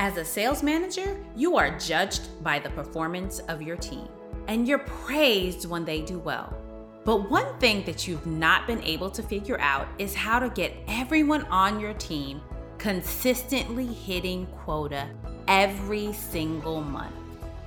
[0.00, 4.06] As a sales manager, you are judged by the performance of your team,
[4.46, 6.56] and you're praised when they do well.
[7.04, 10.72] But one thing that you've not been able to figure out is how to get
[10.86, 12.40] everyone on your team
[12.78, 15.08] consistently hitting quota
[15.48, 17.16] every single month.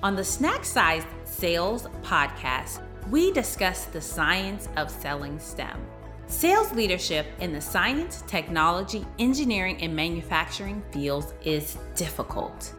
[0.02, 5.86] On the Snack Size Sales podcast, we discuss the science of selling STEM.
[6.32, 12.73] Sales leadership in the science, technology, engineering, and manufacturing fields is difficult.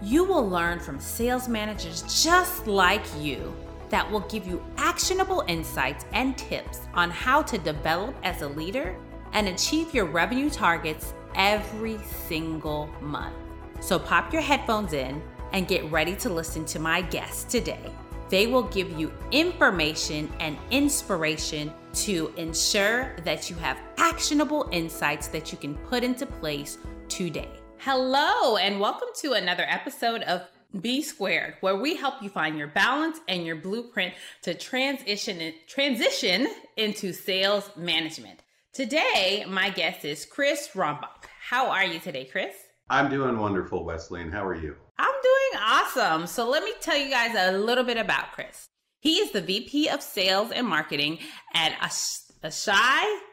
[0.00, 3.54] You will learn from sales managers just like you
[3.90, 8.96] that will give you actionable insights and tips on how to develop as a leader
[9.34, 13.36] and achieve your revenue targets every single month.
[13.80, 17.92] So pop your headphones in and get ready to listen to my guest today.
[18.34, 25.52] They will give you information and inspiration to ensure that you have actionable insights that
[25.52, 27.48] you can put into place today.
[27.78, 30.42] Hello, and welcome to another episode of
[30.80, 36.48] B Squared, where we help you find your balance and your blueprint to transition transition
[36.76, 38.40] into sales management.
[38.72, 41.28] Today, my guest is Chris Rombach.
[41.50, 42.63] How are you today, Chris?
[42.88, 44.76] I'm doing wonderful, Wesley, and how are you?
[44.98, 46.26] I'm doing awesome.
[46.26, 48.68] So let me tell you guys a little bit about Chris.
[49.00, 51.18] He is the VP of Sales and Marketing
[51.54, 52.24] at Ashai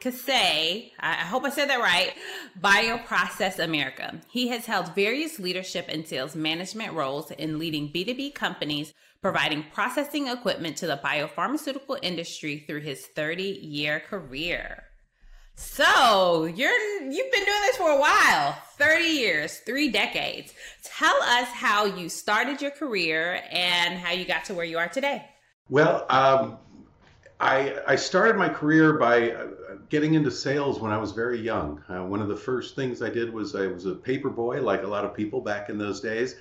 [0.01, 2.13] Kasei, I hope I said that right,
[2.61, 4.21] Bioprocess America.
[4.29, 10.27] He has held various leadership and sales management roles in leading B2B companies providing processing
[10.27, 14.83] equipment to the biopharmaceutical industry through his 30 year career.
[15.61, 20.53] So you're you've been doing this for a while, 30 years, three decades.
[20.83, 24.89] Tell us how you started your career and how you got to where you are
[24.89, 25.23] today.
[25.69, 26.57] Well, um,
[27.39, 29.47] I, I started my career by uh,
[29.89, 31.81] getting into sales when I was very young.
[31.87, 34.81] Uh, one of the first things I did was I was a paper boy, like
[34.83, 36.35] a lot of people back in those days.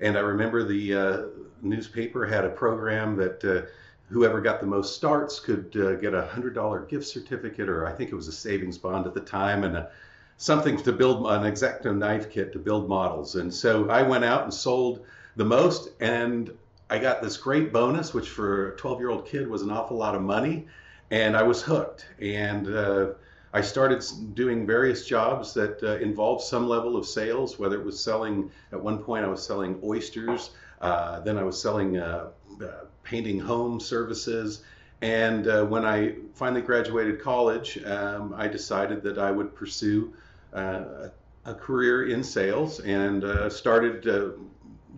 [0.00, 1.22] And I remember the uh,
[1.62, 3.66] newspaper had a program that uh,
[4.14, 7.92] whoever got the most starts could uh, get a hundred dollar gift certificate, or I
[7.92, 9.90] think it was a savings bond at the time, and a,
[10.36, 13.34] something to build an X-Acto knife kit to build models.
[13.34, 15.04] And so I went out and sold
[15.34, 16.56] the most, and
[16.88, 19.96] I got this great bonus, which for a 12 year old kid was an awful
[19.96, 20.68] lot of money,
[21.10, 22.06] and I was hooked.
[22.20, 23.06] And uh,
[23.52, 24.04] I started
[24.34, 28.80] doing various jobs that uh, involved some level of sales, whether it was selling, at
[28.80, 32.30] one point, I was selling oysters, uh, then I was selling uh,
[32.62, 32.66] uh,
[33.02, 34.62] painting home services.
[35.02, 40.14] And uh, when I finally graduated college, um, I decided that I would pursue
[40.52, 41.08] uh,
[41.44, 44.02] a career in sales and started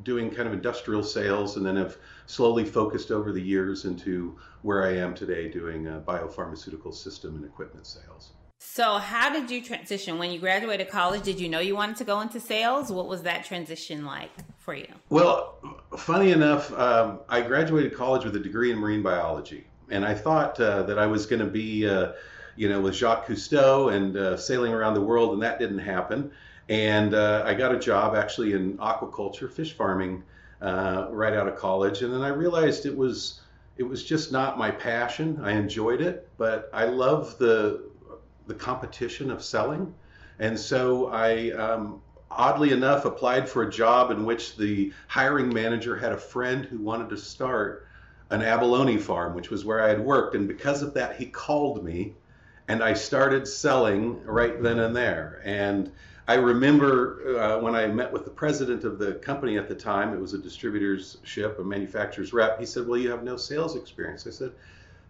[0.04, 4.84] doing kind of industrial sales and then have slowly focused over the years into where
[4.84, 8.32] I am today doing biopharmaceutical system and equipment sales.
[8.58, 11.22] So, how did you transition when you graduated college?
[11.22, 12.90] Did you know you wanted to go into sales?
[12.90, 14.88] What was that transition like for you?
[15.10, 15.58] Well,
[15.96, 20.58] funny enough, um, I graduated college with a degree in marine biology, and I thought
[20.58, 22.12] uh, that I was going to be, uh,
[22.56, 26.30] you know, with Jacques Cousteau and uh, sailing around the world, and that didn't happen.
[26.68, 30.22] And uh, I got a job actually in aquaculture, fish farming,
[30.60, 33.40] uh, right out of college, and then I realized it was
[33.76, 35.38] it was just not my passion.
[35.42, 37.90] I enjoyed it, but I love the
[38.46, 39.94] the competition of selling.
[40.38, 45.96] And so I, um, oddly enough, applied for a job in which the hiring manager
[45.96, 47.86] had a friend who wanted to start
[48.30, 50.34] an abalone farm, which was where I had worked.
[50.34, 52.14] And because of that, he called me
[52.68, 55.40] and I started selling right then and there.
[55.44, 55.92] And
[56.28, 60.12] I remember uh, when I met with the president of the company at the time,
[60.12, 62.58] it was a distributor's ship, a manufacturer's rep.
[62.58, 64.26] He said, Well, you have no sales experience.
[64.26, 64.52] I said,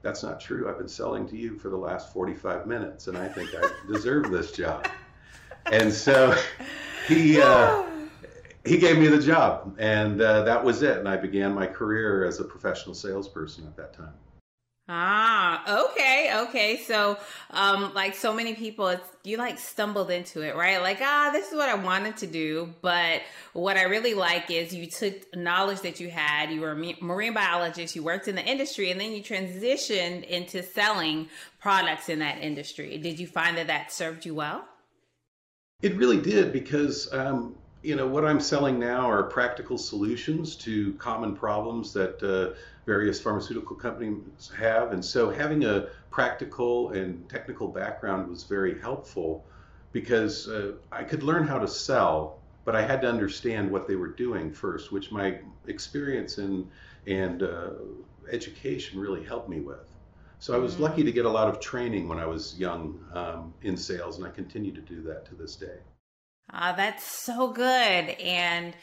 [0.06, 0.70] that's not true.
[0.70, 4.30] I've been selling to you for the last 45 minutes, and I think I deserve
[4.30, 4.86] this job.
[5.72, 6.32] And so
[7.08, 7.84] he uh,
[8.64, 10.98] he gave me the job, and uh, that was it.
[10.98, 14.14] And I began my career as a professional salesperson at that time.
[14.88, 16.76] Ah, okay, okay.
[16.76, 17.18] So,
[17.50, 20.80] um, like so many people, it's you like stumbled into it, right?
[20.80, 22.72] Like, ah, this is what I wanted to do.
[22.82, 26.52] But what I really like is you took knowledge that you had.
[26.52, 27.96] You were a marine biologist.
[27.96, 31.28] You worked in the industry, and then you transitioned into selling
[31.58, 32.96] products in that industry.
[32.98, 34.64] Did you find that that served you well?
[35.82, 37.56] It really did because um,
[37.86, 42.56] you know, what I'm selling now are practical solutions to common problems that uh,
[42.86, 44.92] various pharmaceutical companies have.
[44.92, 49.44] And so having a practical and technical background was very helpful
[49.92, 53.96] because uh, I could learn how to sell, but I had to understand what they
[53.96, 56.68] were doing first, which my experience and,
[57.06, 57.70] and uh,
[58.30, 59.92] education really helped me with.
[60.38, 60.82] So I was mm-hmm.
[60.84, 64.26] lucky to get a lot of training when I was young um, in sales, and
[64.26, 65.78] I continue to do that to this day.
[66.52, 67.64] Uh, that's so good.
[67.64, 68.74] And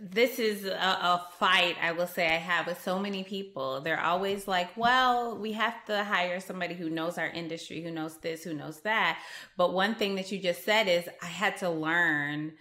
[0.00, 3.80] this is a, a, fight I will say I have with so many people.
[3.80, 8.18] They're always like, well, we have to hire somebody who knows our industry, who knows
[8.18, 9.18] this, who knows that.
[9.56, 12.52] But one thing that you just said is I had to learn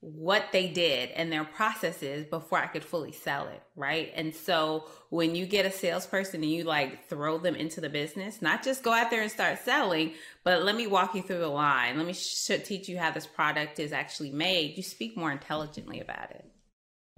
[0.00, 4.12] what they did and their processes before I could fully sell it, right?
[4.14, 8.40] And so when you get a salesperson and you like throw them into the business,
[8.40, 10.14] not just go out there and start selling,
[10.44, 11.96] but let me walk you through the line.
[11.96, 14.76] Let me sh- teach you how this product is actually made.
[14.76, 16.44] You speak more intelligently about it.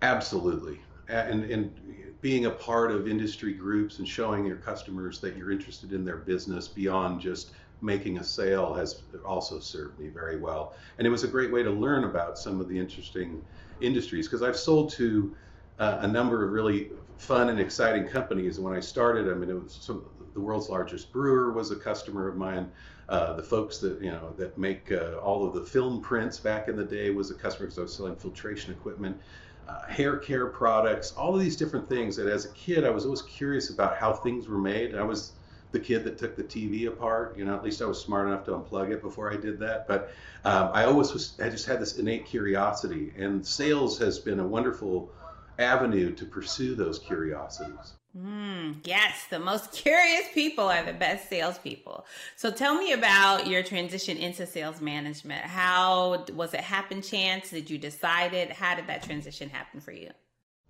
[0.03, 0.81] Absolutely.
[1.09, 1.75] And, and
[2.21, 6.19] being a part of industry groups and showing your customers that you're interested in their
[6.19, 7.53] business beyond just
[7.83, 10.75] making a sale has also served me very well.
[10.99, 13.43] And it was a great way to learn about some of the interesting
[13.81, 15.35] industries because I've sold to
[15.79, 18.61] uh, a number of really fun and exciting companies.
[18.61, 20.05] When I started, I mean, it was some,
[20.35, 22.71] the world's largest brewer was a customer of mine.
[23.09, 26.69] Uh, the folks that you know that make uh, all of the film prints back
[26.69, 29.21] in the day was a customer because I was selling filtration equipment
[29.69, 32.19] uh, hair care products, all of these different things.
[32.19, 34.95] And as a kid, I was always curious about how things were made.
[34.95, 35.33] I was
[35.73, 37.37] the kid that took the TV apart.
[37.37, 39.87] You know, at least I was smart enough to unplug it before I did that.
[39.87, 40.11] But
[40.45, 41.39] um, I always was.
[41.41, 45.13] I just had this innate curiosity, and sales has been a wonderful
[45.59, 47.95] avenue to pursue those curiosities.
[48.17, 52.07] Mm, yes, the most curious people are the best salespeople.
[52.37, 55.45] So tell me about your transition into sales management.
[55.45, 57.51] How was it happen chance?
[57.51, 58.53] Did you decide it?
[58.53, 60.11] How did that transition happen for you?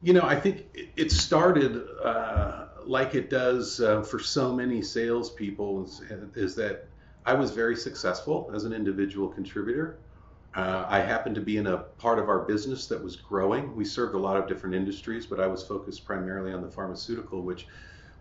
[0.03, 5.85] You know, I think it started uh, like it does uh, for so many salespeople
[5.85, 6.03] is,
[6.35, 6.89] is that
[7.25, 9.99] I was very successful as an individual contributor.
[10.55, 13.75] Uh, I happened to be in a part of our business that was growing.
[13.77, 17.43] We served a lot of different industries, but I was focused primarily on the pharmaceutical,
[17.43, 17.69] which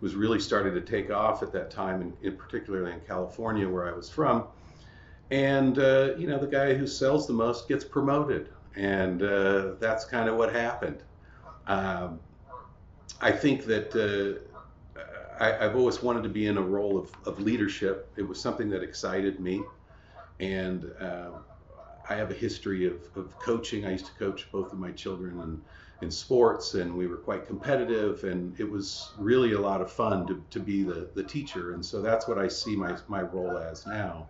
[0.00, 3.92] was really starting to take off at that time, in, in particularly in California, where
[3.92, 4.44] I was from.
[5.30, 10.04] And uh, you know, the guy who sells the most gets promoted, and uh, that's
[10.04, 11.02] kind of what happened.
[11.66, 12.20] Um,
[13.20, 15.00] I think that uh,
[15.40, 18.10] I, have always wanted to be in a role of, of, leadership.
[18.16, 19.62] It was something that excited me,
[20.40, 21.30] and uh,
[22.10, 23.86] I have a history of, of coaching.
[23.86, 25.62] I used to coach both of my children in,
[26.02, 30.26] in sports, and we were quite competitive, and it was really a lot of fun
[30.26, 31.72] to, to be the, the teacher.
[31.72, 34.28] And so that's what I see my, my role as now,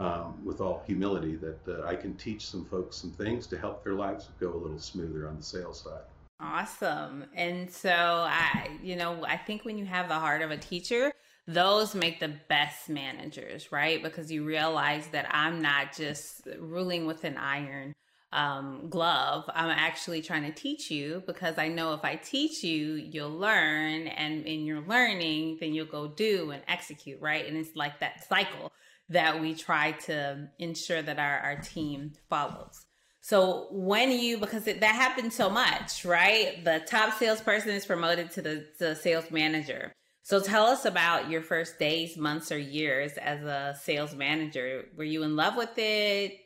[0.00, 3.84] um, with all humility, that uh, I can teach some folks some things to help
[3.84, 6.02] their lives go a little smoother on the sales side.
[6.40, 7.26] Awesome.
[7.32, 11.12] And so I, you know, I think when you have the heart of a teacher,
[11.46, 14.02] those make the best managers, right?
[14.02, 17.94] Because you realize that I'm not just ruling with an iron
[18.32, 19.44] um, glove.
[19.54, 24.08] I'm actually trying to teach you because I know if I teach you, you'll learn.
[24.08, 27.46] And in your learning, then you'll go do and execute, right?
[27.46, 28.72] And it's like that cycle
[29.10, 32.86] that we try to ensure that our, our team follows.
[33.20, 36.62] So when you, because it, that happens so much, right?
[36.64, 39.92] The top salesperson is promoted to the, the sales manager
[40.24, 44.86] so tell us about your first days, months, or years as a sales manager.
[44.96, 46.40] Were you in love with it?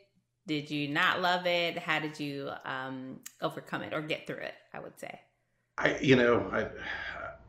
[0.47, 1.77] Did you not love it?
[1.77, 4.53] How did you um, overcome it or get through it?
[4.73, 5.21] I would say.
[5.77, 6.67] I, you know, I,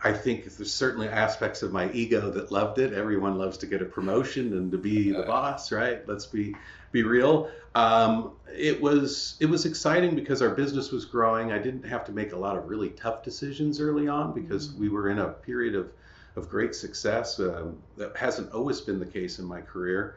[0.09, 2.93] I think there's certainly aspects of my ego that loved it.
[2.93, 6.07] Everyone loves to get a promotion and to be the boss, right?
[6.09, 6.55] Let's be
[6.93, 7.51] be real.
[7.75, 11.51] Um, it was it was exciting because our business was growing.
[11.51, 14.81] I didn't have to make a lot of really tough decisions early on because mm-hmm.
[14.81, 15.91] we were in a period of
[16.37, 17.39] of great success.
[17.39, 20.17] Um, that hasn't always been the case in my career.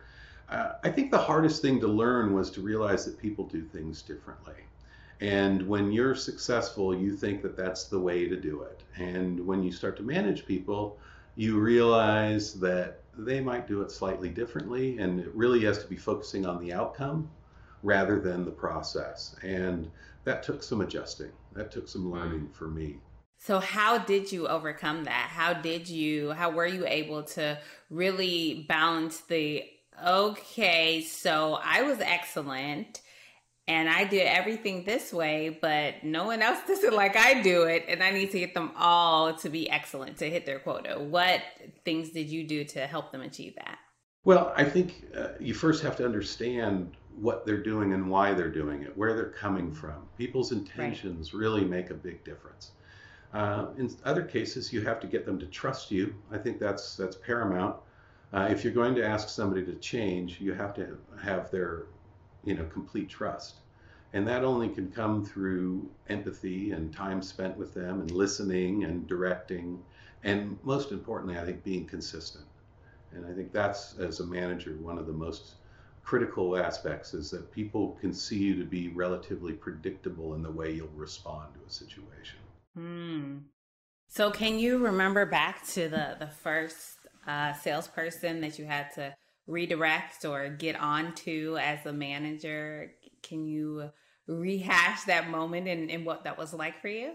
[0.50, 4.02] Uh, I think the hardest thing to learn was to realize that people do things
[4.02, 4.56] differently.
[5.22, 8.84] And when you're successful, you think that that's the way to do it.
[8.98, 10.98] And when you start to manage people,
[11.36, 14.98] you realize that they might do it slightly differently.
[14.98, 17.30] And it really has to be focusing on the outcome
[17.84, 19.36] rather than the process.
[19.44, 19.90] And
[20.26, 22.98] that took some adjusting, that took some learning for me.
[23.46, 25.28] So how did you overcome that?
[25.30, 27.60] How did you how were you able to
[27.90, 29.66] really balance the
[30.02, 33.02] okay, so I was excellent
[33.68, 37.64] and I did everything this way, but no one else does it like I do
[37.64, 40.98] it and I need to get them all to be excellent to hit their quota.
[40.98, 41.42] What
[41.84, 43.78] things did you do to help them achieve that?
[44.24, 48.50] Well, I think uh, you first have to understand what they're doing and why they're
[48.50, 50.08] doing it, where they're coming from.
[50.18, 51.40] People's intentions right.
[51.42, 52.72] really make a big difference.
[53.34, 56.14] Uh, in other cases, you have to get them to trust you.
[56.32, 57.76] I think that's that's paramount.
[58.32, 61.86] Uh, if you're going to ask somebody to change, you have to have their,
[62.44, 63.56] you know, complete trust,
[64.14, 69.08] and that only can come through empathy and time spent with them, and listening and
[69.08, 69.82] directing,
[70.24, 72.46] and most importantly, I think being consistent.
[73.14, 75.54] And I think that's, as a manager, one of the most
[76.04, 80.72] critical aspects is that people can see you to be relatively predictable in the way
[80.72, 82.40] you'll respond to a situation.
[82.76, 83.38] Hmm.
[84.08, 89.16] So, can you remember back to the the first uh, salesperson that you had to
[89.48, 92.92] redirect or get onto as a manager?
[93.22, 93.90] Can you
[94.28, 97.14] rehash that moment and, and what that was like for you?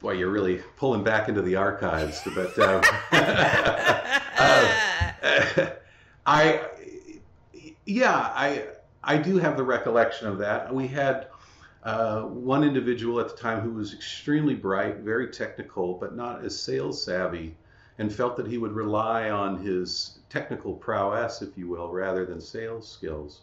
[0.00, 2.82] Boy, you're really pulling back into the archives, but um,
[4.38, 5.12] uh,
[6.26, 6.60] I,
[7.86, 8.64] yeah, I,
[9.02, 10.74] I do have the recollection of that.
[10.74, 11.28] We had
[11.84, 16.58] uh, one individual at the time who was extremely bright, very technical, but not as
[16.58, 17.54] sales savvy,
[17.98, 22.40] and felt that he would rely on his technical prowess, if you will, rather than
[22.40, 23.42] sales skills.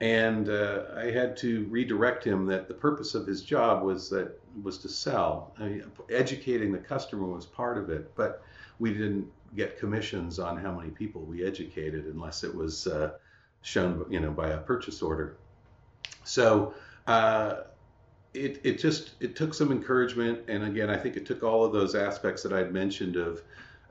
[0.00, 4.40] And uh, I had to redirect him that the purpose of his job was that
[4.62, 5.52] was to sell.
[5.58, 8.42] I mean, educating the customer was part of it, but
[8.78, 13.10] we didn't get commissions on how many people we educated unless it was uh,
[13.62, 15.36] shown, you know, by a purchase order.
[16.24, 16.74] So
[17.10, 17.64] uh,
[18.34, 21.72] it, it just it took some encouragement, and again, I think it took all of
[21.72, 23.42] those aspects that I'd mentioned of,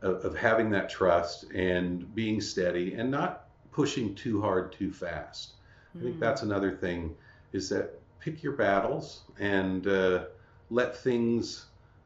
[0.01, 5.55] of, of having that trust and being steady and not pushing too hard too fast.
[5.95, 5.99] Mm.
[5.99, 6.21] I think hmm.
[6.21, 7.13] that's another thing
[7.51, 10.25] is that pick your battles and uh,
[10.69, 11.65] let things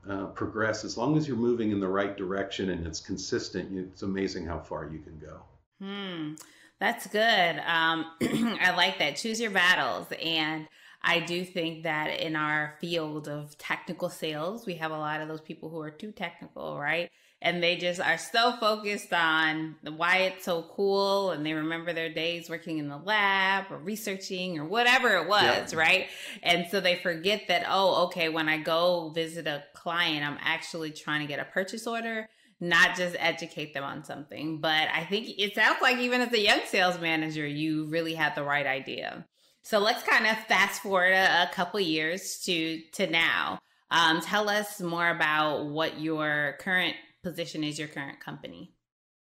[0.09, 0.83] uh, progress.
[0.83, 4.59] As long as you're moving in the right direction and it's consistent, it's amazing how
[4.59, 5.41] far you can go.
[5.79, 6.33] Hmm.
[6.79, 7.61] That's good.
[7.65, 8.05] Um,
[8.59, 9.15] I like that.
[9.15, 10.07] Choose your battles.
[10.21, 10.67] And
[11.03, 15.27] I do think that in our field of technical sales, we have a lot of
[15.27, 17.09] those people who are too technical, right?
[17.41, 22.13] And they just are so focused on why it's so cool and they remember their
[22.13, 25.79] days working in the lab or researching or whatever it was, yeah.
[25.79, 26.07] right?
[26.41, 30.91] And so they forget that, oh, okay, when I go visit a client, I'm actually
[30.91, 32.29] trying to get a purchase order
[32.61, 34.61] not just educate them on something.
[34.61, 38.35] But I think it sounds like even as a young sales manager, you really had
[38.35, 39.25] the right idea.
[39.63, 43.59] So let's kind of fast forward a, a couple years to to now.
[43.89, 48.73] Um, tell us more about what your current position is, your current company.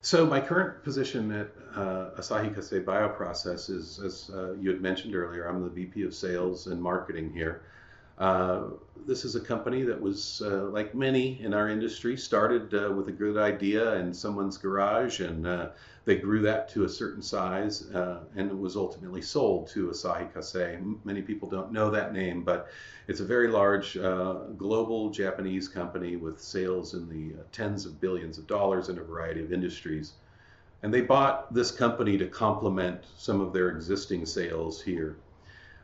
[0.02, 5.14] So my current position at uh, Asahi Kasei Bioprocess is, as uh, you had mentioned
[5.14, 7.64] earlier, I'm the VP of Sales and Marketing here.
[8.20, 8.64] Uh,
[9.08, 13.08] this is a company that was, uh, like many in our industry, started uh, with
[13.08, 15.70] a good idea in someone's garage, and uh,
[16.04, 20.32] they grew that to a certain size, uh, and it was ultimately sold to Asahi
[20.34, 20.98] Kasei.
[21.06, 22.68] Many people don't know that name, but
[23.08, 23.94] it's a very large
[24.58, 29.42] global Japanese company with sales in the tens of billions of dollars in a variety
[29.42, 30.14] of industries.
[30.84, 35.18] And they bought this company to complement some of their existing sales here.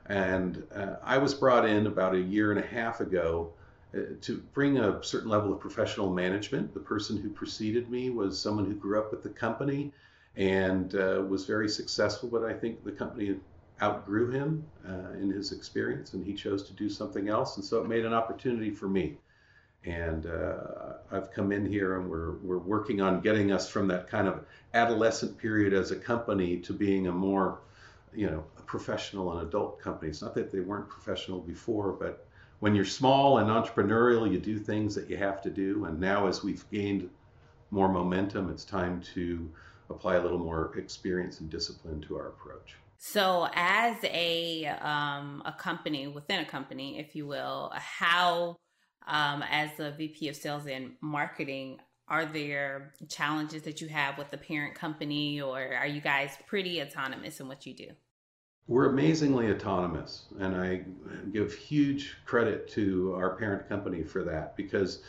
[0.08, 3.54] And uh, I was brought in about a year and a half ago
[3.96, 6.74] uh, to bring a certain level of professional management.
[6.74, 9.92] The person who preceded me was someone who grew up with the company
[10.36, 13.36] and uh, was very successful, but I think the company
[13.82, 17.56] outgrew him uh, in his experience and he chose to do something else.
[17.56, 19.18] And so it made an opportunity for me.
[19.86, 24.08] And uh, I've come in here and we're, we're working on getting us from that
[24.08, 27.60] kind of adolescent period as a company to being a more
[28.16, 30.22] you know, professional and adult companies.
[30.22, 32.28] Not that they weren't professional before, but
[32.60, 35.86] when you're small and entrepreneurial, you do things that you have to do.
[35.86, 37.10] And now, as we've gained
[37.72, 39.52] more momentum, it's time to
[39.90, 42.76] apply a little more experience and discipline to our approach.
[42.98, 48.56] So, as a um, a company within a company, if you will, how
[49.06, 54.32] um, as the VP of Sales and Marketing, are there challenges that you have with
[54.32, 57.88] the parent company, or are you guys pretty autonomous in what you do?
[58.68, 60.82] We're amazingly autonomous, and I
[61.32, 65.04] give huge credit to our parent company for that because,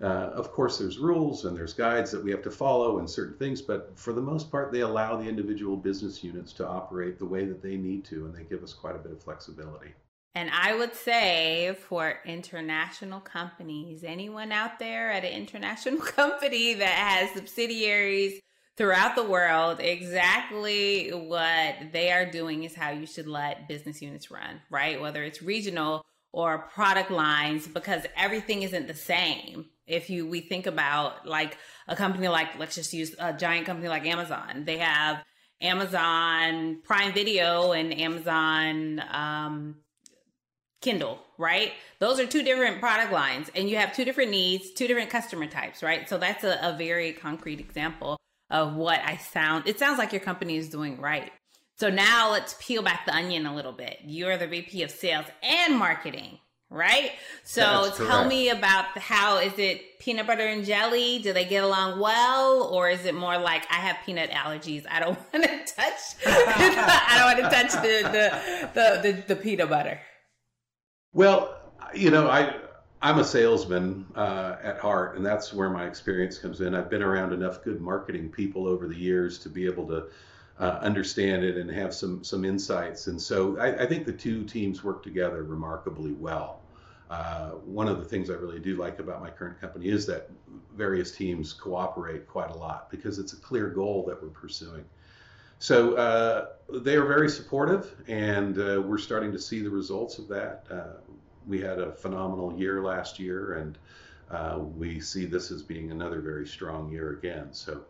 [0.00, 3.36] uh, of course, there's rules and there's guides that we have to follow and certain
[3.38, 7.26] things, but for the most part, they allow the individual business units to operate the
[7.26, 9.92] way that they need to, and they give us quite a bit of flexibility.
[10.36, 16.94] And I would say for international companies, anyone out there at an international company that
[16.94, 18.40] has subsidiaries
[18.76, 24.30] throughout the world, exactly what they are doing is how you should let business units
[24.30, 25.00] run, right?
[25.00, 26.02] Whether it's regional
[26.32, 29.66] or product lines, because everything isn't the same.
[29.86, 33.88] If you we think about like a company like let's just use a giant company
[33.88, 35.22] like Amazon, they have
[35.60, 39.76] Amazon Prime Video and Amazon um,
[40.80, 41.72] Kindle, right?
[41.98, 45.46] Those are two different product lines, and you have two different needs, two different customer
[45.46, 46.08] types, right?
[46.08, 48.16] So that's a, a very concrete example
[48.52, 49.66] of what I sound.
[49.66, 51.32] It sounds like your company is doing right.
[51.78, 53.98] So now let's peel back the onion a little bit.
[54.04, 56.38] You're the VP of sales and marketing,
[56.70, 57.12] right?
[57.44, 61.18] So tell me about how is it peanut butter and jelly?
[61.18, 64.84] Do they get along well, or is it more like I have peanut allergies?
[64.88, 66.00] I don't want to touch.
[66.26, 69.98] I don't want to touch the the, the the the peanut butter.
[71.14, 71.58] Well,
[71.94, 72.54] you know, I
[73.02, 76.72] I'm a salesman uh, at heart, and that's where my experience comes in.
[76.72, 80.06] I've been around enough good marketing people over the years to be able to
[80.60, 83.08] uh, understand it and have some some insights.
[83.08, 86.60] And so I, I, think the two teams work together remarkably well.
[87.10, 90.30] Uh, one of the things I really do like about my current company is that
[90.76, 94.84] various teams cooperate quite a lot because it's a clear goal that we're pursuing.
[95.58, 96.46] So uh,
[96.80, 100.66] they are very supportive, and uh, we're starting to see the results of that.
[101.46, 103.78] We had a phenomenal year last year, and
[104.30, 107.48] uh, we see this as being another very strong year again.
[107.52, 107.82] So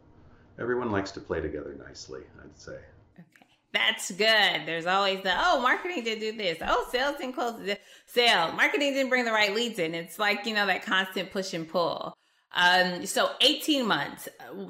[0.59, 2.79] everyone likes to play together nicely, I'd say.
[3.19, 4.67] Okay, that's good.
[4.67, 6.59] There's always the oh, marketing didn't do this.
[6.67, 8.53] Oh, sales didn't close the sale.
[8.53, 9.95] Marketing didn't bring the right leads in.
[9.95, 12.17] It's like you know that constant push and pull.
[12.55, 14.29] Um, so 18 months.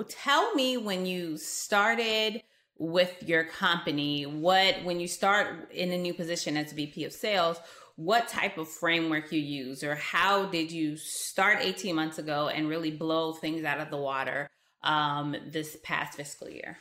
[0.08, 2.42] Tell me when you started
[2.78, 4.24] with your company.
[4.24, 7.58] What when you start in a new position as VP of Sales
[7.96, 12.68] what type of framework you use or how did you start 18 months ago and
[12.68, 14.49] really blow things out of the water
[14.82, 16.78] um, this past fiscal year?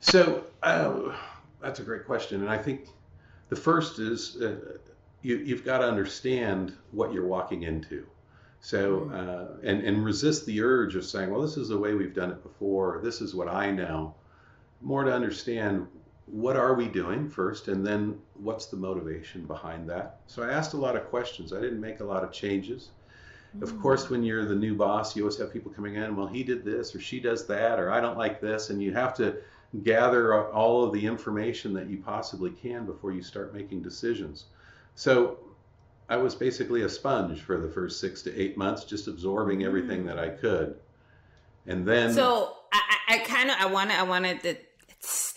[0.00, 1.14] So uh,
[1.60, 2.40] that's a great question.
[2.40, 2.88] And I think
[3.48, 4.78] the first is uh,
[5.22, 8.06] you, you've got to understand what you're walking into.
[8.60, 9.14] So, mm.
[9.14, 12.30] uh, and, and resist the urge of saying, well, this is the way we've done
[12.30, 14.14] it before, this is what I know.
[14.82, 15.86] More to understand
[16.30, 20.20] what are we doing first, and then what's the motivation behind that?
[20.26, 21.52] So I asked a lot of questions.
[21.52, 22.90] I didn't make a lot of changes.
[23.54, 23.64] Mm-hmm.
[23.64, 23.82] Of mm.
[23.82, 26.64] course, when you're the new boss, you always have people coming in, well, he did
[26.64, 29.36] this, or she does that, or I don't like this, and you have to
[29.82, 34.46] gather all of the information that you possibly can before you start making decisions.
[34.94, 35.38] So
[36.08, 40.04] I was basically a sponge for the first six to eight months, just absorbing everything
[40.04, 40.06] mm.
[40.06, 40.76] that I could.
[41.66, 42.12] And then.
[42.12, 44.56] So I, I kind of I wanted I wanted to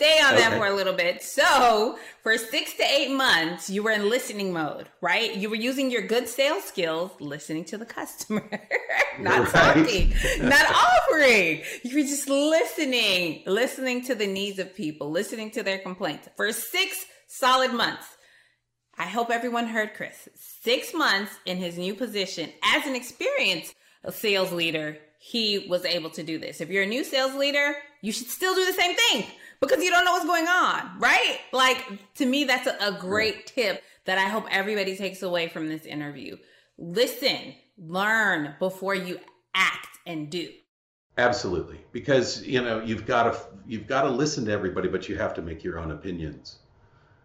[0.04, 0.44] stay on okay.
[0.44, 1.24] them for a little bit.
[1.24, 5.34] So, for six to eight months, you were in listening mode, right?
[5.36, 8.44] You were using your good sales skills, listening to the customer,
[9.20, 11.62] not talking, not offering.
[11.84, 16.52] You were just listening, listening to the needs of people, listening to their complaints for
[16.52, 18.06] six solid months.
[18.98, 20.28] I hope everyone heard Chris.
[20.36, 23.74] Six months in his new position as an experienced
[24.12, 26.60] sales leader, he was able to do this.
[26.60, 29.26] If you're a new sales leader, you should still do the same thing
[29.62, 31.40] because you don't know what's going on, right?
[31.54, 31.84] Like
[32.16, 35.86] to me, that's a, a great tip that I hope everybody takes away from this
[35.86, 36.36] interview.
[36.78, 39.20] Listen, learn before you
[39.56, 40.50] act and do.
[41.18, 45.16] Absolutely, because you know you've got to you've got to listen to everybody, but you
[45.16, 46.60] have to make your own opinions.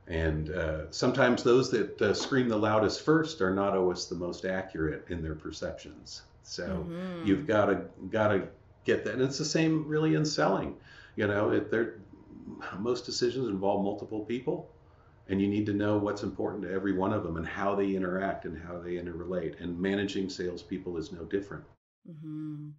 [0.06, 4.44] And uh, sometimes those that uh, scream the loudest first are not always the most
[4.44, 6.22] accurate in their perceptions.
[6.44, 7.26] So mm-hmm.
[7.26, 8.48] you've got to got to
[8.88, 9.14] get that.
[9.14, 10.74] And it's the same really in selling.
[11.16, 11.96] You know, it, there
[12.78, 14.70] most decisions involve multiple people
[15.28, 17.94] and you need to know what's important to every one of them and how they
[17.94, 19.60] interact and how they interrelate.
[19.60, 21.64] And managing salespeople is no different.
[22.10, 22.70] Mm-hmm.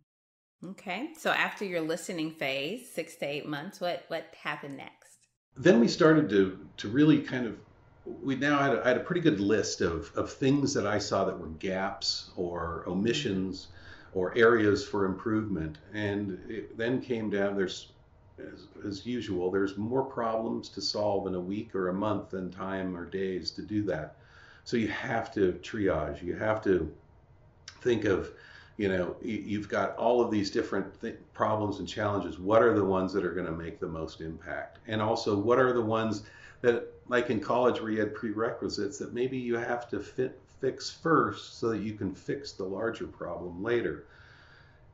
[0.71, 5.19] Okay, so after your listening phase, six to eight months, what what happened next?
[5.55, 7.55] Then we started to to really kind of
[8.05, 10.97] we now had a, I had a pretty good list of of things that I
[10.97, 13.67] saw that were gaps or omissions
[14.13, 17.55] or areas for improvement, and it then came down.
[17.55, 17.91] There's
[18.39, 22.49] as, as usual, there's more problems to solve in a week or a month than
[22.49, 24.15] time or days to do that.
[24.63, 26.23] So you have to triage.
[26.23, 26.91] You have to
[27.81, 28.31] think of,
[28.77, 32.39] you know, you've got all of these different th- problems and challenges.
[32.39, 34.79] What are the ones that are going to make the most impact?
[34.87, 36.23] And also, what are the ones
[36.61, 40.89] that, like in college where you had prerequisites, that maybe you have to fit, fix
[40.89, 44.05] first so that you can fix the larger problem later?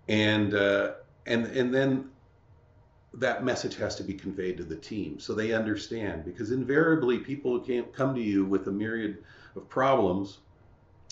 [0.08, 0.94] And uh,
[1.26, 2.10] and and then
[3.14, 7.60] that message has to be conveyed to the team so they understand because invariably people
[7.60, 9.24] can't come to you with a myriad
[9.56, 10.40] of problems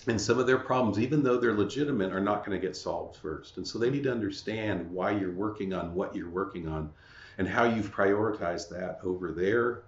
[0.06, 3.16] and some of their problems even though they're legitimate are not going to get solved
[3.16, 6.90] first and so they need to understand why you're working on what you're working on
[7.38, 9.82] and how you've prioritized that over their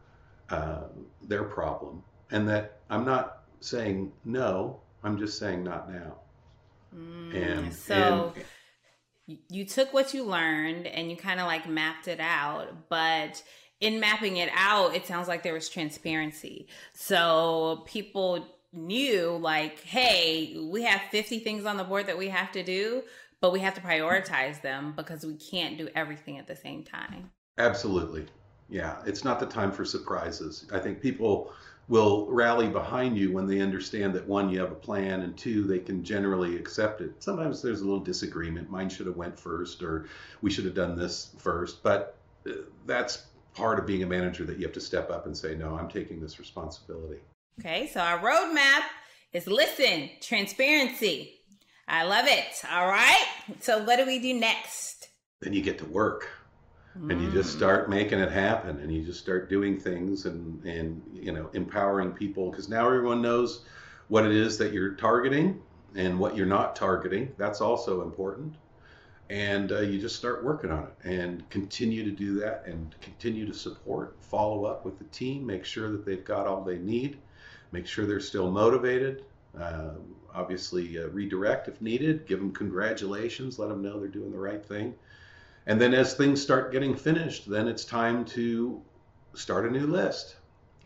[0.48, 0.84] uh,
[1.22, 6.16] their problem and that i'm not saying no i'm just saying not now
[6.94, 8.44] mm, and so and,
[9.48, 13.42] you took what you learned and you kind of like mapped it out, but
[13.80, 16.68] in mapping it out, it sounds like there was transparency.
[16.92, 22.52] So people knew like, hey, we have 50 things on the board that we have
[22.52, 23.02] to do,
[23.40, 27.30] but we have to prioritize them because we can't do everything at the same time.
[27.58, 28.26] Absolutely.
[28.68, 30.66] Yeah, it's not the time for surprises.
[30.72, 31.52] I think people
[31.88, 35.62] will rally behind you when they understand that one you have a plan and two
[35.62, 37.22] they can generally accept it.
[37.22, 38.70] Sometimes there's a little disagreement.
[38.70, 40.06] Mine should have went first or
[40.42, 41.82] we should have done this first.
[41.82, 42.16] But
[42.48, 42.52] uh,
[42.86, 45.76] that's part of being a manager that you have to step up and say no
[45.76, 47.20] i'm taking this responsibility.
[47.60, 48.82] Okay so our roadmap
[49.32, 51.34] is listen transparency.
[51.88, 52.64] I love it.
[52.70, 53.26] All right
[53.60, 55.08] so what do we do next?
[55.40, 56.28] Then you get to work
[57.08, 61.02] and you just start making it happen and you just start doing things and and
[61.12, 63.64] you know empowering people because now everyone knows
[64.08, 65.60] what it is that you're targeting
[65.96, 67.32] and what you're not targeting.
[67.38, 68.54] That's also important.
[69.28, 73.44] And uh, you just start working on it and continue to do that and continue
[73.46, 77.18] to support follow up with the team make sure that they've got all they need
[77.72, 79.24] make sure they're still motivated
[79.58, 79.90] uh,
[80.32, 84.64] obviously uh, redirect if needed give them congratulations let them know they're doing the right
[84.64, 84.94] thing
[85.66, 88.80] and then as things start getting finished, then it's time to
[89.34, 90.36] start a new list.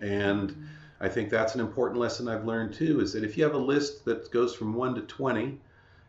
[0.01, 0.69] And
[1.01, 3.59] I think that's an important lesson I've learned too is that if you have a
[3.59, 5.59] list that goes from 1 to 20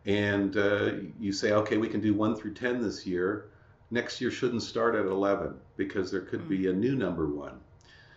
[0.05, 3.49] and uh, you say, okay, we can do 1 through 10 this year,
[3.91, 7.59] next year shouldn't start at 11 because there could be a new number one.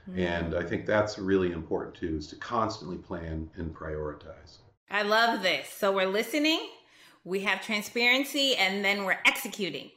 [0.09, 0.19] Mm-hmm.
[0.21, 4.59] And I think that's really important too is to constantly plan and prioritize.
[4.91, 5.69] I love this.
[5.69, 6.61] So we're listening,
[7.25, 9.91] we have transparency, and then we're executing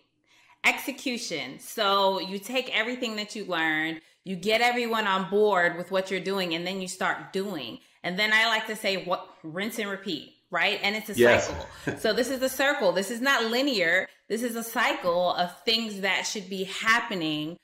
[0.68, 1.60] execution.
[1.60, 6.20] So you take everything that you learned, you get everyone on board with what you're
[6.20, 7.80] doing, and then you start doing.
[8.04, 10.80] And then I like to say, what rinse and repeat, right?
[10.84, 11.48] And it's a yes.
[11.48, 12.00] cycle.
[12.00, 12.92] so this is a circle.
[12.92, 14.08] This is not linear.
[14.28, 17.58] This is a cycle of things that should be happening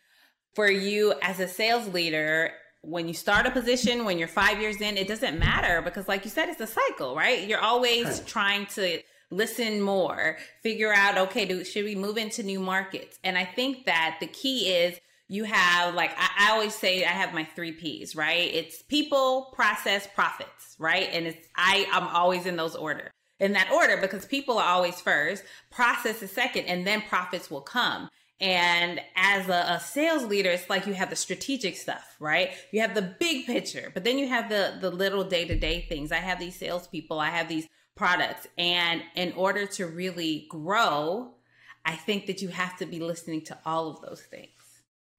[0.53, 4.81] for you as a sales leader when you start a position, when you're five years
[4.81, 7.47] in, it doesn't matter because, like you said, it's a cycle, right?
[7.47, 8.99] You're always trying to
[9.34, 13.19] listen more, figure out, okay, do, should we move into new markets?
[13.24, 17.10] And I think that the key is you have, like, I, I always say, I
[17.10, 18.54] have my three P's, right?
[18.54, 21.10] It's people, process, profits, right?
[21.12, 25.02] And it's, I, I'm always in those order in that order because people are always
[25.02, 28.10] first, process is second, and then profits will come.
[28.39, 32.52] And as a, a, sales leader, it's like you have the strategic stuff, right?
[32.72, 35.86] You have the big picture, but then you have the the little day to day
[35.88, 36.12] things.
[36.12, 38.47] I have these salespeople, I have these products.
[38.58, 41.32] And in order to really grow,
[41.86, 44.49] I think that you have to be listening to all of those things.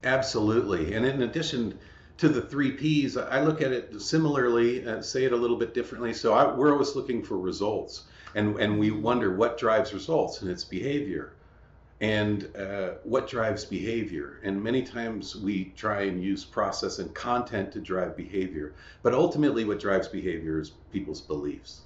[0.03, 0.95] Absolutely.
[0.95, 1.79] And in addition
[2.19, 5.75] to the three P's, I look at it similarly uh, say it a little bit
[5.75, 6.13] differently.
[6.13, 10.51] So I, we're always looking for results, and, and we wonder what drives results, and
[10.51, 11.33] it's behavior.
[12.01, 14.41] And uh, what drives behavior?
[14.43, 18.75] And many times we try and use process and content to drive behavior.
[19.03, 21.83] But ultimately, what drives behavior is people's beliefs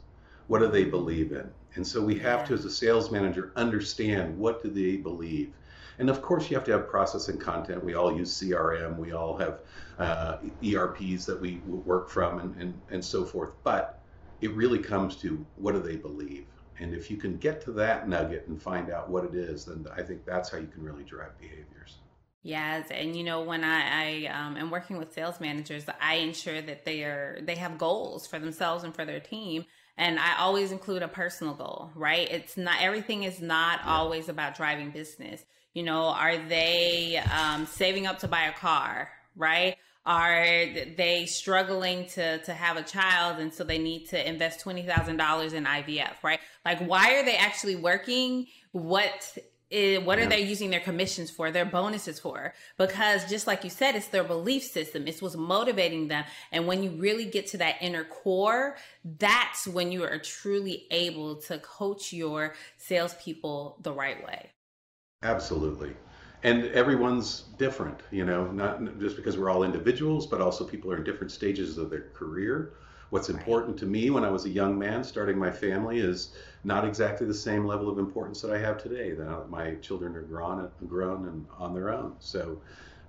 [0.49, 1.49] what do they believe in?
[1.77, 5.53] And so we have to as a sales manager understand what do they believe.
[5.99, 7.85] And of course you have to have process and content.
[7.85, 9.61] We all use crm we all have
[9.99, 13.53] uh, erps that we work from and, and, and so forth.
[13.63, 14.01] But
[14.41, 16.47] it really comes to what do they believe?
[16.81, 19.85] And if you can get to that nugget and find out what it is then
[19.97, 21.99] i think that's how you can really drive behaviors.
[22.43, 23.81] Yes, and you know when I,
[24.25, 28.27] I um, am working with sales managers, I ensure that they are they have goals
[28.27, 29.67] for themselves and for their team,
[29.99, 32.31] and I always include a personal goal, right?
[32.31, 33.93] It's not everything is not yeah.
[33.93, 35.45] always about driving business.
[35.75, 39.77] You know, are they um, saving up to buy a car, right?
[40.07, 40.47] Are
[40.97, 45.19] they struggling to to have a child, and so they need to invest twenty thousand
[45.19, 46.41] dollars in IVF, right?
[46.65, 48.47] Like, why are they actually working?
[48.73, 49.37] What
[49.71, 50.25] it, what yeah.
[50.25, 52.55] are they using their commissions for, their bonuses for?
[52.79, 55.07] Because just like you said, it's their belief system.
[55.07, 56.25] It's what's motivating them.
[56.53, 58.77] And when you really get to that inner core,
[59.19, 64.51] that's when you are truly able to coach your salespeople the right way.
[65.23, 65.95] Absolutely.
[66.45, 70.97] And everyone's different, you know, not just because we're all individuals, but also people are
[70.97, 72.75] in different stages of their career.
[73.11, 73.79] What's important right.
[73.81, 77.35] to me when I was a young man starting my family is not exactly the
[77.35, 79.13] same level of importance that I have today.
[79.13, 82.15] That my children are grown, grown and on their own.
[82.19, 82.61] So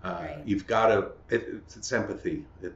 [0.03, 0.41] uh, right.
[0.45, 1.11] you've got to.
[1.29, 2.45] It, it's, it's, empathy.
[2.61, 2.73] It,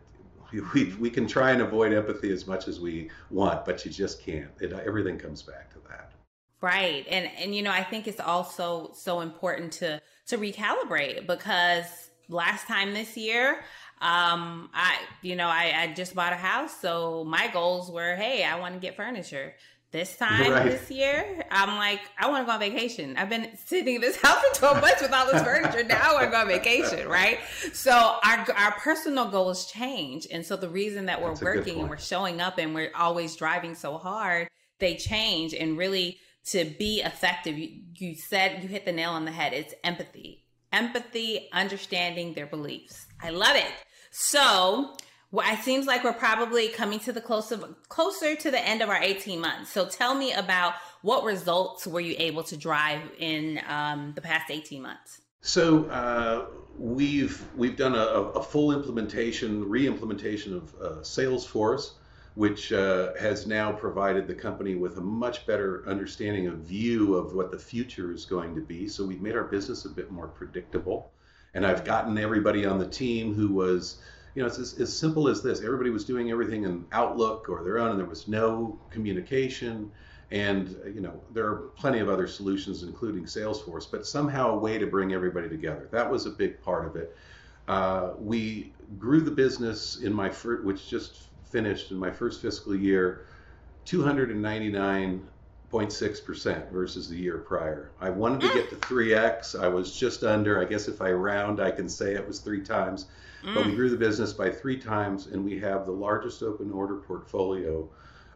[0.73, 4.21] we, we can try and avoid empathy as much as we want, but you just
[4.21, 4.49] can't.
[4.59, 6.11] It, everything comes back to that.
[6.61, 11.85] Right, and and you know I think it's also so important to to recalibrate because
[12.29, 13.59] last time this year
[14.03, 18.43] um, I, you know, I, I just bought a house, so my goals were, hey,
[18.43, 19.53] I want to get furniture.
[19.91, 20.65] This time right.
[20.65, 23.15] this year, I'm like, I want to go on vacation.
[23.15, 25.83] I've been sitting in this house for 12 months with all this furniture.
[25.85, 27.39] Now I want to go on vacation, right?
[27.71, 31.89] So our our personal goals change, and so the reason that we're That's working and
[31.89, 35.53] we're showing up and we're always driving so hard, they change.
[35.53, 39.53] And really, to be effective, you, you said you hit the nail on the head.
[39.53, 43.05] It's empathy, empathy, understanding their beliefs.
[43.21, 43.71] I love it.
[44.15, 44.95] So
[45.31, 47.57] Well, it seems like we're probably coming to the closer
[47.89, 49.71] closer to the end of our 18 months.
[49.71, 54.51] So tell me about what results were you able to drive in um, the past
[54.51, 55.21] 18 months?
[55.41, 56.45] So uh,
[56.77, 58.05] we've we've done a,
[58.37, 61.93] a, full implementation, re-implementation of uh, Salesforce,
[62.35, 67.33] which uh, has now provided the company with a much better understanding of view of
[67.33, 68.87] what the future is going to be.
[68.87, 71.11] So we've made our business a bit more predictable,
[71.53, 73.97] and I've gotten everybody on the team who was
[74.35, 75.61] you know, it's as, as, simple as this.
[75.61, 79.91] Everybody was doing everything in Outlook or their own, and there was no communication.
[80.31, 84.79] And you know, there are plenty of other solutions, including Salesforce, but somehow a way
[84.79, 85.87] to bring everybody together.
[85.91, 87.15] That was a big part of it.
[87.67, 92.75] Uh, we grew the business in my first, which just finished in my first fiscal
[92.75, 93.27] year,
[93.85, 95.27] 299
[95.73, 97.91] 0.6% versus the year prior.
[97.99, 99.59] I wanted to get to 3x.
[99.59, 100.61] I was just under.
[100.61, 103.07] I guess if I round, I can say it was three times.
[103.43, 103.55] Mm.
[103.55, 103.75] But we mm.
[103.75, 107.89] grew the business by three times, and we have the largest open order portfolio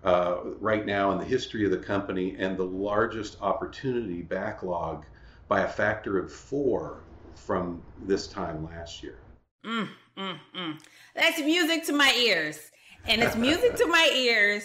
[0.03, 5.05] uh, right now in the history of the company and the largest opportunity backlog
[5.47, 7.01] by a factor of four
[7.35, 9.19] from this time last year.
[9.63, 10.79] Mm, mm, mm.
[11.15, 12.71] That's music to my ears.
[13.05, 14.63] And it's music to my ears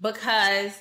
[0.00, 0.72] because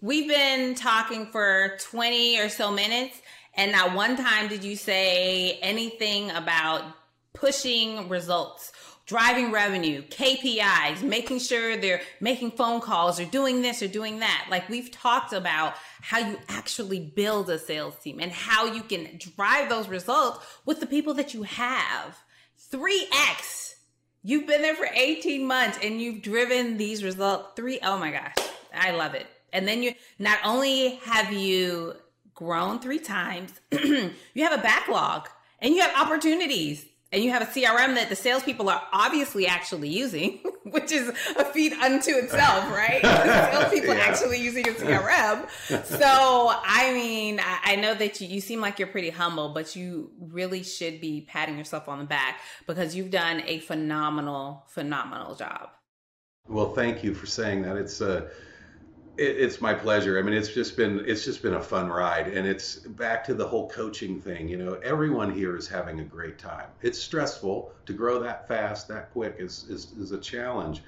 [0.00, 3.20] We've been talking for 20 or so minutes,
[3.54, 6.84] and not one time did you say anything about
[7.34, 8.70] pushing results,
[9.06, 14.46] driving revenue, KPIs, making sure they're making phone calls or doing this or doing that.
[14.48, 19.18] Like we've talked about how you actually build a sales team and how you can
[19.18, 22.16] drive those results with the people that you have.
[22.72, 23.74] 3x.
[24.22, 27.48] You've been there for 18 months and you've driven these results.
[27.56, 28.34] Three, oh my gosh.
[28.72, 29.26] I love it.
[29.52, 31.94] And then you not only have you
[32.34, 35.28] grown three times, you have a backlog
[35.60, 39.88] and you have opportunities and you have a CRM that the salespeople are obviously actually
[39.88, 43.00] using, which is a feat unto itself, right?
[43.02, 44.00] salespeople yeah.
[44.00, 45.48] actually using a CRM.
[45.84, 50.10] so, I mean, I know that you, you seem like you're pretty humble, but you
[50.20, 55.70] really should be patting yourself on the back because you've done a phenomenal, phenomenal job.
[56.46, 57.76] Well, thank you for saying that.
[57.76, 58.32] It's a uh, it,
[59.18, 60.18] it's my pleasure.
[60.18, 63.34] I mean, it's just been it's just been a fun ride, and it's back to
[63.34, 64.48] the whole coaching thing.
[64.48, 66.68] You know, everyone here is having a great time.
[66.82, 70.82] It's stressful to grow that fast, that quick is is, is a challenge,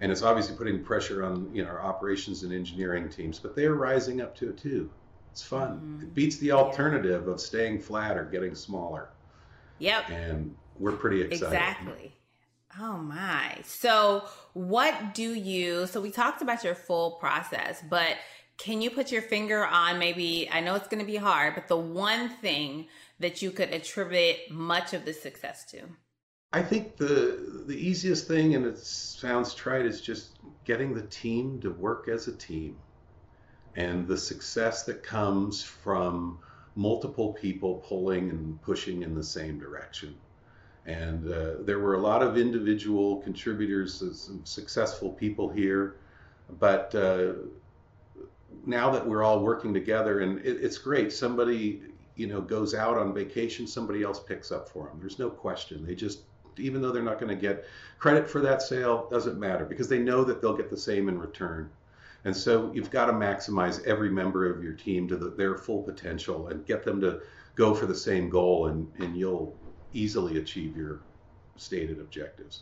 [0.00, 3.74] and it's obviously putting pressure on you know our operations and engineering teams, but they're
[3.74, 4.90] rising up to it too.
[5.30, 5.78] It's fun.
[5.78, 6.02] Mm-hmm.
[6.04, 9.08] It beats the alternative of staying flat or getting smaller.
[9.78, 10.08] Yep.
[10.08, 11.54] And we're pretty excited.
[11.54, 12.14] Exactly.
[12.80, 13.33] Oh my.
[13.64, 15.86] So, what do you?
[15.86, 18.16] So, we talked about your full process, but
[18.56, 20.48] can you put your finger on maybe?
[20.50, 22.86] I know it's going to be hard, but the one thing
[23.18, 25.82] that you could attribute much of the success to?
[26.52, 31.60] I think the the easiest thing, and it sounds trite, is just getting the team
[31.62, 32.76] to work as a team,
[33.74, 36.38] and the success that comes from
[36.76, 40.14] multiple people pulling and pushing in the same direction.
[40.86, 45.96] And uh, there were a lot of individual contributors, some successful people here.
[46.58, 47.34] But uh,
[48.66, 51.82] now that we're all working together, and it, it's great, somebody
[52.16, 54.98] you know goes out on vacation, somebody else picks up for them.
[55.00, 55.84] There's no question.
[55.86, 56.20] They just
[56.58, 57.64] even though they're not going to get
[57.98, 61.18] credit for that sale, doesn't matter because they know that they'll get the same in
[61.18, 61.70] return.
[62.24, 65.82] And so you've got to maximize every member of your team to the, their full
[65.82, 67.20] potential and get them to
[67.54, 69.56] go for the same goal, and, and you'll
[69.94, 71.00] easily achieve your
[71.56, 72.60] stated objectives.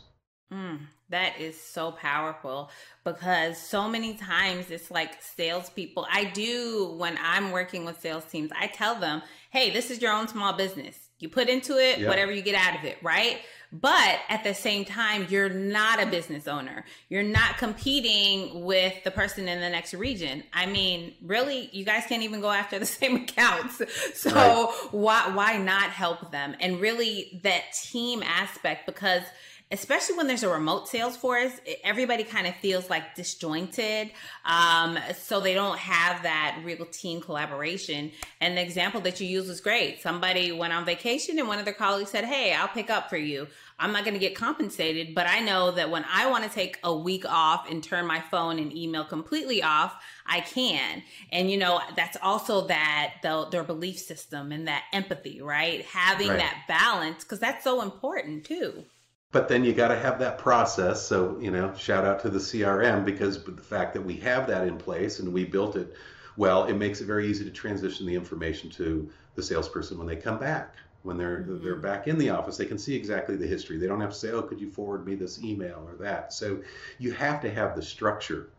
[0.53, 2.69] Mm, that is so powerful
[3.03, 6.05] because so many times it's like salespeople.
[6.11, 10.13] I do when I'm working with sales teams, I tell them, hey, this is your
[10.13, 11.09] own small business.
[11.19, 12.07] You put into it yep.
[12.07, 13.39] whatever you get out of it, right?
[13.73, 16.85] But at the same time, you're not a business owner.
[17.09, 20.43] You're not competing with the person in the next region.
[20.53, 23.81] I mean, really, you guys can't even go after the same accounts.
[24.13, 24.87] So right.
[24.91, 26.55] why why not help them?
[26.59, 29.23] And really that team aspect because
[29.71, 31.51] especially when there's a remote sales force,
[31.83, 34.11] everybody kind of feels like disjointed.
[34.45, 38.11] Um, so they don't have that real team collaboration.
[38.39, 40.01] And the example that you use was great.
[40.01, 43.17] Somebody went on vacation and one of their colleagues said, Hey, I'll pick up for
[43.17, 43.47] you.
[43.79, 46.77] I'm not going to get compensated, but I know that when I want to take
[46.83, 49.95] a week off and turn my phone and email completely off,
[50.27, 51.01] I can.
[51.31, 55.83] And you know, that's also that the, their belief system and that empathy, right?
[55.85, 56.39] Having right.
[56.39, 58.85] that balance because that's so important too
[59.33, 61.05] but then you got to have that process.
[61.05, 64.65] So, you know, shout out to the CRM because the fact that we have that
[64.65, 65.93] in place and we built it
[66.35, 70.15] well, it makes it very easy to transition the information to the salesperson when they
[70.15, 70.75] come back.
[71.03, 71.63] when they're mm-hmm.
[71.63, 74.17] they're back in the office they can see exactly the history they don't have to
[74.17, 76.61] say oh could you forward me this email or that so
[76.97, 78.49] you have to have the structure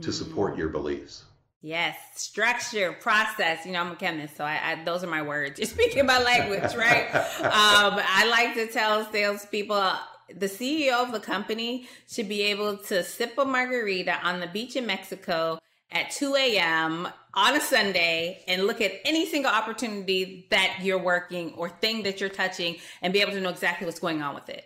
[0.00, 0.60] to support mm-hmm.
[0.60, 1.24] your beliefs
[1.62, 3.66] Yes, structure, process.
[3.66, 5.58] You know, I'm a chemist, so I, I those are my words.
[5.58, 7.14] You're speaking my language, right?
[7.14, 9.92] um, I like to tell salespeople
[10.34, 14.76] the CEO of the company should be able to sip a margarita on the beach
[14.76, 15.58] in Mexico
[15.90, 17.08] at 2 a.m.
[17.34, 22.20] on a Sunday and look at any single opportunity that you're working or thing that
[22.20, 24.64] you're touching and be able to know exactly what's going on with it.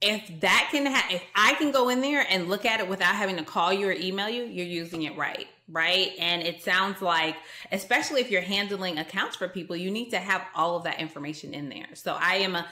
[0.00, 3.14] If that can ha- if I can go in there and look at it without
[3.14, 6.12] having to call you or email you, you're using it right, right?
[6.18, 7.36] And it sounds like
[7.72, 11.54] especially if you're handling accounts for people, you need to have all of that information
[11.54, 11.88] in there.
[11.94, 12.66] So I am a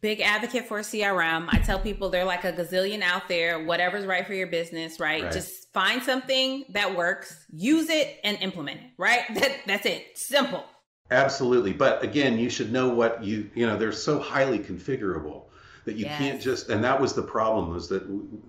[0.00, 1.48] big advocate for CRM.
[1.50, 5.24] I tell people they're like a gazillion out there, whatever's right for your business, right?
[5.24, 5.32] right?
[5.32, 9.22] Just find something that works, use it and implement it, right?
[9.34, 10.16] That that's it.
[10.16, 10.64] Simple.
[11.10, 11.72] Absolutely.
[11.72, 15.44] But again, you should know what you, you know, they're so highly configurable
[15.84, 16.18] that you yes.
[16.18, 18.06] can't just and that was the problem was that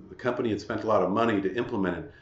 [0.10, 2.13] the company had spent a lot of money to implement it,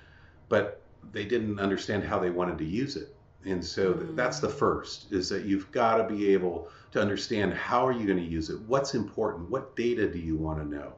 [0.47, 0.76] but
[1.11, 3.15] they didn't understand how they wanted to use it.
[3.45, 4.15] And so mm.
[4.15, 8.05] that's the first is that you've got to be able to understand how are you
[8.05, 8.59] going to use it?
[8.61, 9.49] What's important?
[9.49, 10.93] What data do you want to know?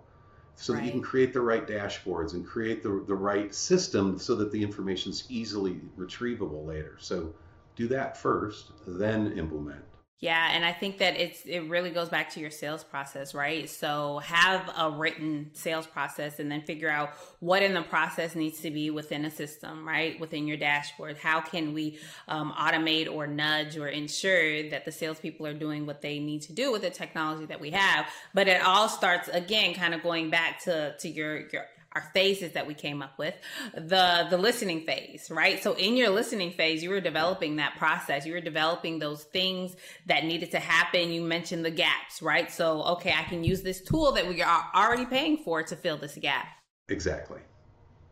[0.55, 0.79] So right.
[0.79, 4.51] that you can create the right dashboards and create the, the right system so that
[4.51, 6.97] the information is easily retrievable later.
[6.99, 7.33] So
[7.75, 9.83] do that first, then implement.
[10.21, 13.69] Yeah, and I think that it's it really goes back to your sales process, right?
[13.69, 18.59] So have a written sales process and then figure out what in the process needs
[18.61, 20.19] to be within a system, right?
[20.19, 21.17] Within your dashboard.
[21.17, 26.01] How can we um, automate or nudge or ensure that the salespeople are doing what
[26.01, 28.05] they need to do with the technology that we have?
[28.33, 31.78] But it all starts again, kind of going back to to your your our
[32.13, 33.35] phases that we came up with
[33.73, 35.61] the the listening phase right?
[35.61, 38.25] So in your listening phase you were developing that process.
[38.25, 39.75] You were developing those things
[40.07, 41.11] that needed to happen.
[41.11, 42.51] You mentioned the gaps right?
[42.51, 45.97] So okay i can use this tool that we are already paying for to fill
[45.97, 46.47] this gap.
[46.87, 47.39] Exactly.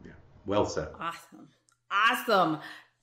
[0.05, 0.11] Yeah.
[0.45, 0.89] Well said.
[0.99, 1.47] Awesome.
[1.91, 2.59] Awesome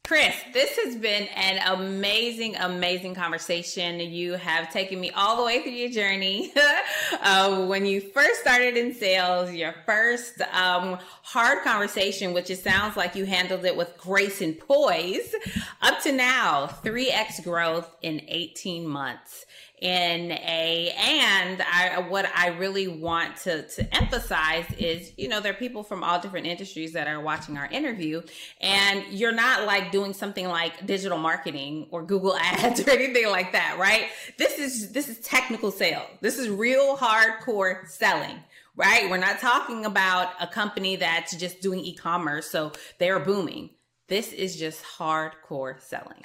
[0.06, 3.98] Chris, this has been an amazing, amazing conversation.
[4.00, 6.52] You have taken me all the way through your journey.
[7.22, 12.98] uh, when you first started in sales, your first um, hard conversation, which it sounds
[12.98, 15.34] like you handled it with grace and poise,
[15.80, 19.46] up to now, 3x growth in 18 months
[19.84, 25.52] in a and I what I really want to to emphasize is you know there
[25.52, 28.22] are people from all different industries that are watching our interview
[28.62, 33.52] and you're not like doing something like digital marketing or Google ads or anything like
[33.52, 34.06] that right?
[34.38, 36.08] This is this is technical sales.
[36.22, 38.38] This is real hardcore selling
[38.76, 39.10] right?
[39.10, 43.68] We're not talking about a company that's just doing e-commerce so they're booming.
[44.08, 46.24] This is just hardcore selling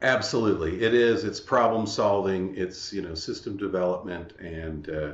[0.00, 1.24] Absolutely, it is.
[1.24, 2.54] It's problem solving.
[2.56, 5.12] It's you know system development, and uh,